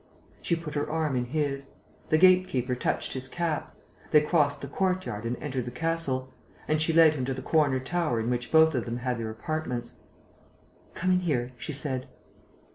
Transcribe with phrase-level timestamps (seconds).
[0.41, 1.69] She put her arm in his.
[2.09, 3.75] The gate keeper touched his cap.
[4.09, 6.33] They crossed the courtyard and entered the castle;
[6.67, 9.29] and she led him to the corner tower in which both of them had their
[9.29, 9.99] apartments:
[10.95, 12.07] "Come in here," she said.